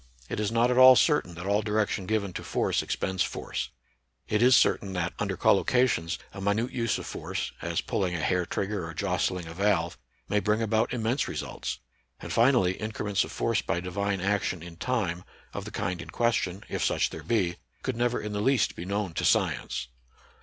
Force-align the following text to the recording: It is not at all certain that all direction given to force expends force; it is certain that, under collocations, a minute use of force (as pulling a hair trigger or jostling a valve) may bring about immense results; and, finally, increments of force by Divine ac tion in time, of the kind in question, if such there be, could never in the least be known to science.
It 0.29 0.39
is 0.39 0.51
not 0.51 0.71
at 0.71 0.79
all 0.79 0.95
certain 0.95 1.35
that 1.35 1.45
all 1.45 1.61
direction 1.61 2.07
given 2.07 2.33
to 2.33 2.43
force 2.43 2.81
expends 2.81 3.21
force; 3.21 3.69
it 4.27 4.41
is 4.41 4.55
certain 4.55 4.93
that, 4.93 5.13
under 5.19 5.37
collocations, 5.37 6.17
a 6.33 6.41
minute 6.41 6.71
use 6.71 6.97
of 6.97 7.05
force 7.05 7.51
(as 7.61 7.81
pulling 7.81 8.15
a 8.15 8.19
hair 8.21 8.47
trigger 8.47 8.87
or 8.89 8.95
jostling 8.95 9.45
a 9.45 9.53
valve) 9.53 9.99
may 10.27 10.39
bring 10.39 10.59
about 10.59 10.91
immense 10.91 11.27
results; 11.27 11.81
and, 12.19 12.33
finally, 12.33 12.77
increments 12.77 13.23
of 13.23 13.31
force 13.31 13.61
by 13.61 13.79
Divine 13.79 14.21
ac 14.21 14.45
tion 14.45 14.63
in 14.63 14.75
time, 14.77 15.23
of 15.53 15.65
the 15.65 15.69
kind 15.69 16.01
in 16.01 16.09
question, 16.09 16.63
if 16.67 16.83
such 16.83 17.11
there 17.11 17.21
be, 17.21 17.57
could 17.83 17.95
never 17.95 18.19
in 18.19 18.33
the 18.33 18.41
least 18.41 18.75
be 18.75 18.85
known 18.85 19.13
to 19.13 19.23
science. 19.23 19.89